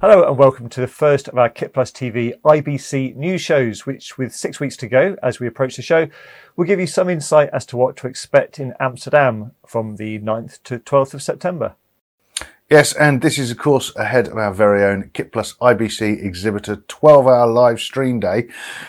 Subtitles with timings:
[0.00, 4.34] Hello and welcome to the first of our KitPlus TV IBC news shows, which with
[4.34, 6.08] six weeks to go as we approach the show,
[6.56, 10.62] will give you some insight as to what to expect in Amsterdam from the 9th
[10.64, 11.76] to 12th of September.
[12.68, 17.26] Yes, and this is of course ahead of our very own KitPlus IBC exhibitor 12
[17.26, 18.48] hour live stream day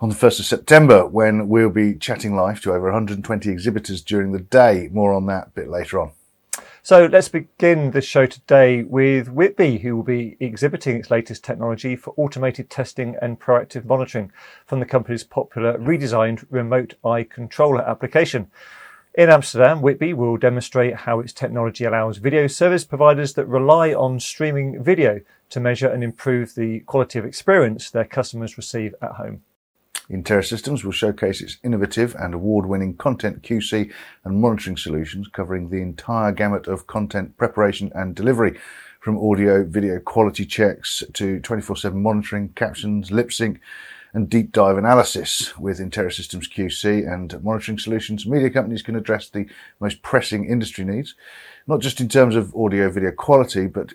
[0.00, 4.32] on the 1st of September when we'll be chatting live to over 120 exhibitors during
[4.32, 4.88] the day.
[4.92, 6.12] More on that a bit later on.
[6.86, 11.96] So let's begin the show today with Witbe, who will be exhibiting its latest technology
[11.96, 14.30] for automated testing and proactive monitoring
[14.66, 18.52] from the company's popular redesigned remote eye controller application.
[19.14, 24.20] In Amsterdam, Witbe will demonstrate how its technology allows video service providers that rely on
[24.20, 29.42] streaming video to measure and improve the quality of experience their customers receive at home.
[30.10, 33.92] Interra Systems will showcase its innovative and award-winning content QC
[34.24, 38.56] and monitoring solutions covering the entire gamut of content preparation and delivery
[39.00, 43.60] from audio video quality checks to 24-7 monitoring, captions, lip sync
[44.12, 45.58] and deep dive analysis.
[45.58, 49.48] With Interra Systems QC and monitoring solutions, media companies can address the
[49.80, 51.14] most pressing industry needs,
[51.66, 53.94] not just in terms of audio video quality, but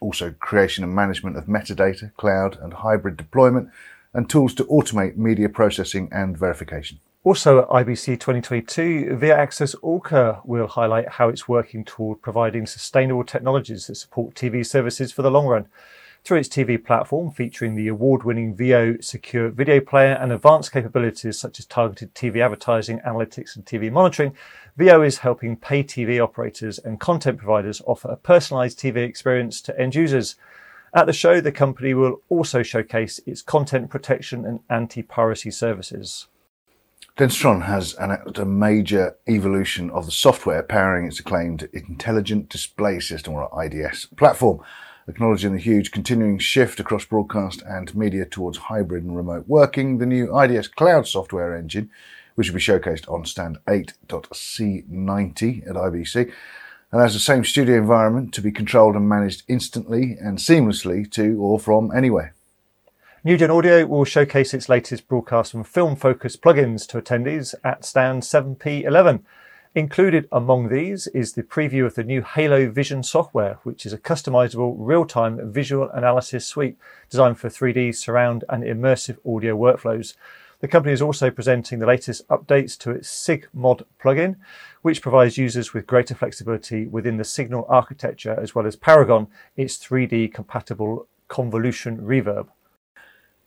[0.00, 3.68] also creation and management of metadata, cloud and hybrid deployment,
[4.14, 7.00] and tools to automate media processing and verification.
[7.24, 13.94] Also at IBC 2022, Viaccess-Orca will highlight how it's working toward providing sustainable technologies that
[13.94, 15.68] support TV services for the long run.
[16.24, 21.58] Through its TV platform featuring the award-winning VO secure video player and advanced capabilities such
[21.58, 24.34] as targeted TV advertising, analytics and TV monitoring,
[24.76, 29.78] VO is helping pay TV operators and content providers offer a personalized TV experience to
[29.78, 30.36] end users.
[30.94, 36.26] At the show, the company will also showcase its content protection and anti-piracy services.
[37.16, 43.34] Densitron has announced a major evolution of the software powering its acclaimed Intelligent Display System
[43.34, 44.60] or IDS platform.
[45.08, 50.06] Acknowledging the huge continuing shift across broadcast and media towards hybrid and remote working, the
[50.06, 51.90] new IDS cloud software engine,
[52.34, 56.32] which will be showcased on stand 8.c90 at IBC,
[56.92, 61.58] allows the same studio environment to be controlled and managed instantly and seamlessly to or
[61.58, 62.34] from anywhere.
[63.24, 68.22] NUGEN Audio will showcase its latest broadcast and film focused plugins to attendees at stand
[68.22, 69.22] 7P11.
[69.74, 73.98] Included among these is the preview of the new Halo Vision software, which is a
[73.98, 76.76] customizable real-time visual analysis suite
[77.08, 80.14] designed for 3D surround and immersive audio workflows.
[80.62, 84.36] The company is also presenting the latest updates to its SigMod plugin,
[84.82, 89.76] which provides users with greater flexibility within the Signal architecture, as well as Paragon, its
[89.76, 92.46] 3D compatible convolution reverb.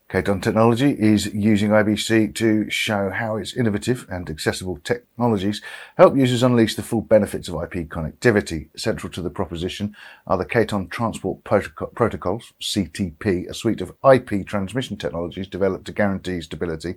[0.07, 5.63] Caton Technology is using IBC to show how its innovative and accessible technologies
[5.97, 8.69] help users unleash the full benefits of IP connectivity.
[8.77, 9.95] Central to the proposition
[10.27, 16.39] are the Caton Transport Protocols, CTP, a suite of IP transmission technologies developed to guarantee
[16.39, 16.95] stability,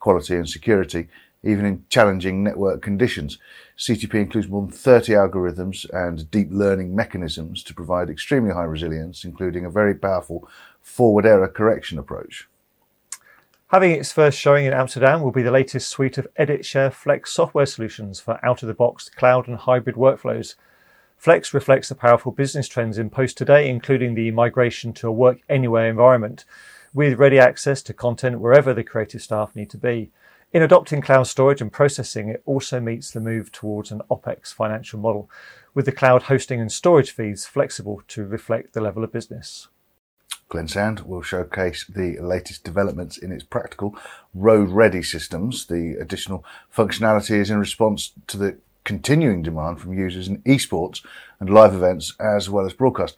[0.00, 1.06] quality and security,
[1.42, 3.38] even in challenging network conditions.
[3.76, 9.24] CTP includes more than 30 algorithms and deep learning mechanisms to provide extremely high resilience,
[9.24, 10.48] including a very powerful
[10.82, 12.48] forward error correction approach.
[13.68, 17.66] Having its first showing in Amsterdam will be the latest suite of EditShare Flex software
[17.66, 20.54] solutions for out of the box cloud and hybrid workflows.
[21.18, 25.40] Flex reflects the powerful business trends in post today, including the migration to a work
[25.50, 26.46] anywhere environment,
[26.94, 30.10] with ready access to content wherever the creative staff need to be.
[30.50, 34.98] In adopting cloud storage and processing, it also meets the move towards an OPEX financial
[34.98, 35.30] model,
[35.74, 39.68] with the cloud hosting and storage fees flexible to reflect the level of business.
[40.48, 43.94] Glensound will showcase the latest developments in its practical
[44.32, 45.66] road ready systems.
[45.66, 51.04] The additional functionality is in response to the continuing demand from users in esports
[51.40, 53.14] and live events as well as broadcast.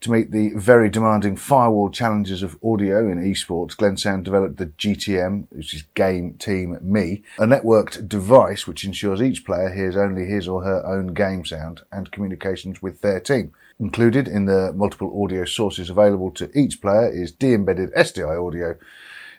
[0.00, 5.46] To meet the very demanding firewall challenges of audio in esports, Glensound developed the GTM,
[5.50, 10.46] which is Game Team Me, a networked device which ensures each player hears only his
[10.46, 13.52] or her own game sound and communications with their team.
[13.80, 18.76] Included in the multiple audio sources available to each player is de-embedded SDI audio.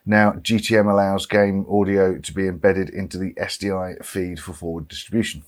[0.05, 5.43] Now, GTM allows game audio to be embedded into the SDI feed for forward distribution.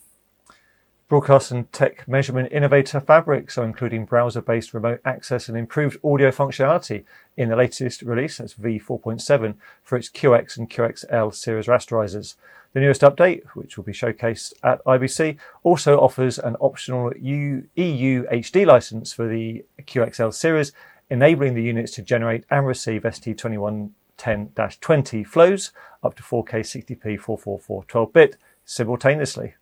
[1.10, 7.04] Broadcast and tech measurement innovator PHABRIX are including browser-based remote access and improved audio functionality
[7.36, 12.36] in the latest release, that's V4.7, for its QX and QXL series rasterizers.
[12.74, 18.68] The newest update, which will be showcased at IBC, also offers an optional EU HD
[18.68, 20.74] license for the QXL series,
[21.10, 25.72] enabling the units to generate and receive ST2110-20 flows
[26.04, 29.56] up to 4K 60p 444 12-bit simultaneously.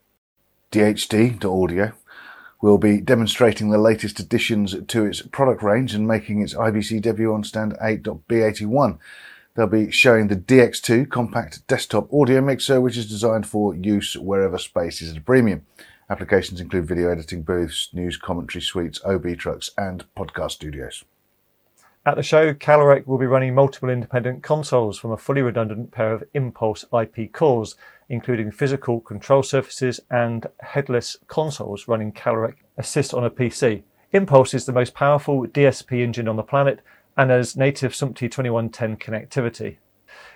[0.77, 1.91] DHD Audio
[2.61, 7.33] will be demonstrating the latest additions to its product range and making its IBC debut
[7.33, 8.99] on stand 8.b81.
[9.55, 14.59] They'll be showing the DX2 compact desktop audio mixer, which is designed for use wherever
[14.59, 15.65] space is at a premium.
[16.11, 21.03] Applications include video editing booths, news commentary suites, OB trucks, and podcast studios.
[22.07, 26.13] At the show, Calrec will be running multiple independent consoles from a fully redundant pair
[26.13, 27.75] of Impulse IP cores,
[28.07, 33.83] including physical control surfaces and headless consoles running Calrec Assist on a PC.
[34.13, 36.79] Impulse is the most powerful DSP engine on the planet
[37.17, 39.75] and has native SMPTE 2110 connectivity.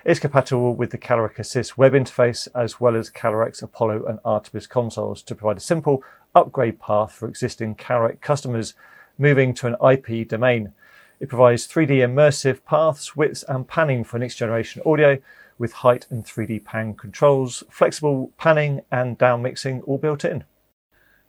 [0.04, 4.66] It's compatible with the Calrec Assist web interface as well as Calrec's Apollo and Artemis
[4.66, 6.04] consoles to provide a simple
[6.34, 8.74] upgrade path for existing Calrec customers
[9.16, 10.74] moving to an IP domain.
[11.22, 15.18] It provides 3D immersive paths, widths, and panning for next generation audio
[15.56, 20.42] with height and 3D pan controls, flexible panning and down mixing all built in.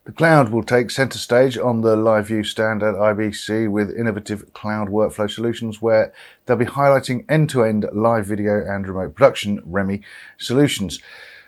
[0.05, 4.87] The cloud will take centre stage on the LiveU stand at IBC with innovative cloud
[4.89, 6.11] workflow solutions where
[6.47, 10.01] they'll be highlighting end to end live video and remote production REMI
[10.39, 10.99] solutions.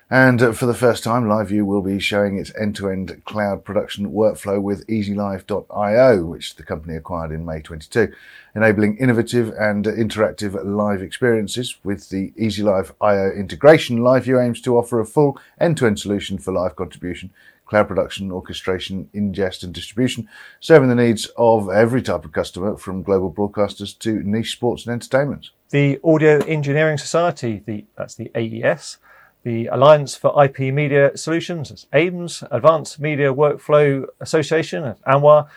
[0.09, 4.61] And uh, for the first time, LiveU will be showing its end-to-end cloud production workflow
[4.61, 8.13] with EasyLive.io, which the company acquired in May 22,
[8.55, 11.77] enabling innovative and interactive live experiences.
[11.83, 17.31] With the EasyLive.io integration, LiveU aims to offer a full end-to-end solution for live contribution,
[17.65, 20.29] cloud production, orchestration, ingest, and distribution,
[20.59, 24.93] serving the needs of every type of customer, from global broadcasters to niche sports and
[24.93, 25.49] entertainment.
[25.71, 28.99] The Audio Engineering Society, the, that's the AES,
[29.45, 35.47] the Alliance for IP Media Solutions, AIMS, Advanced Media Workflow Association, AMWA,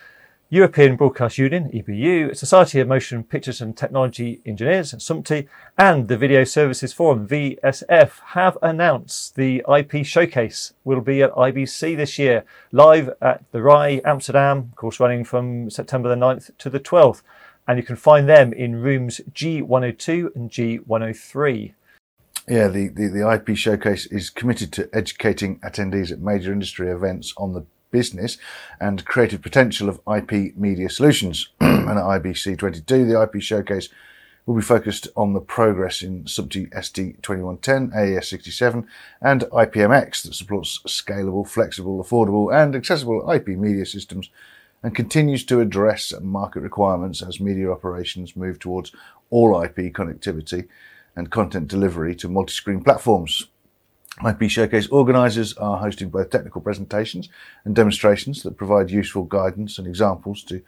[0.50, 5.48] European Broadcast Union, EBU, Society of Motion Pictures and Technology Engineers, SMPTE,
[5.78, 11.96] and the Video Services Forum, VSF, have announced the IP Showcase will be at IBC
[11.96, 16.68] this year, live at the RAI Amsterdam, of course running from September the 9th to
[16.68, 17.22] the 12th.
[17.66, 21.72] And you can find them in rooms G102 and G103.
[22.48, 27.34] Yeah, the, the, the IP showcase is committed to educating attendees at major industry events
[27.36, 28.38] on the business
[28.80, 31.50] and creative potential of IP media solutions.
[31.60, 33.90] and at IBC 22, the IP showcase
[34.46, 38.86] will be focused on the progress in SMPTE ST2110, AES67,
[39.20, 44.30] and IPMX that supports scalable, flexible, affordable, and accessible IP media systems
[44.82, 48.92] and continues to address market requirements as media operations move towards
[49.28, 50.66] all IP connectivity
[51.18, 53.48] and content delivery to multi-screen platforms.
[54.26, 57.28] IP Showcase organisers are hosting both technical presentations
[57.64, 60.62] and demonstrations that provide useful guidance and examples to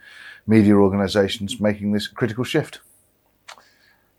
[0.45, 2.81] media organisations making this critical shift.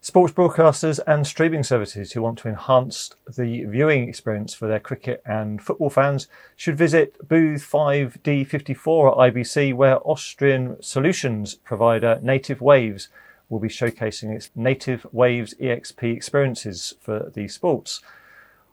[0.01, 5.23] Sports broadcasters and streaming services who want to enhance the viewing experience for their cricket
[5.25, 13.09] and football fans should visit booth 5D54 at IBC, where Austrian solutions provider Native Waves
[13.53, 18.01] will be showcasing its Native Waves EXP experiences for the sports.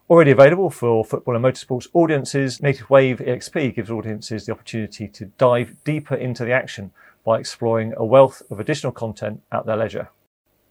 [0.09, 5.25] Already available for football and motorsports audiences, Native Wave EXP gives audiences the opportunity to
[5.37, 6.91] dive deeper into the action
[7.25, 10.09] by exploring a wealth of additional content at their leisure.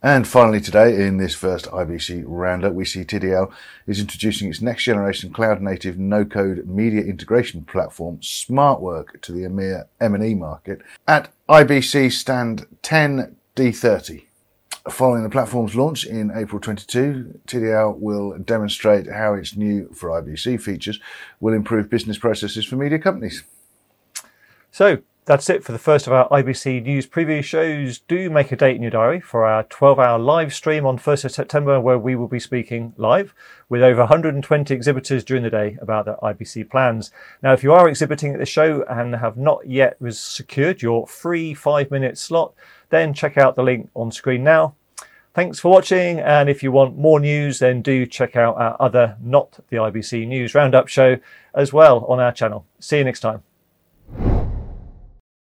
[0.02, 3.52] And finally today, in this first IBC roundup, we see TDL
[3.87, 9.87] is introducing its next generation cloud native no-code media integration platform, SmartWork, to the EMEA
[10.00, 14.25] M&E market at IBC stand 10 D30.
[14.88, 20.62] Following the platform's launch in April 22, TDL will demonstrate how its new for IBC
[20.62, 21.00] features
[21.41, 23.43] will improve business processes for media companies.
[24.70, 24.98] So
[25.29, 27.99] that's it for the first of our IBC News preview shows.
[27.99, 31.27] Do make a date in your diary for our 12 hour live stream on 1st
[31.27, 33.35] of September, where we will be speaking live
[33.69, 37.13] with over 120 exhibitors during the day about their IBC plans.
[37.43, 41.53] Now, if you are exhibiting at the show and have not yet secured your free
[41.53, 42.55] five minute slot,
[42.89, 44.77] then check out the link on screen now.
[45.35, 49.19] Thanks for watching, and if you want more news, then do check out our other
[49.23, 51.19] Not the IBC News Roundup show
[51.55, 52.65] as well on our channel.
[52.81, 53.43] See you next time.